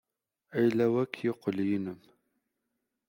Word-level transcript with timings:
Ayla-w 0.55 0.93
akk 1.03 1.15
yeqqel 1.25 1.57
yinem. 1.67 2.01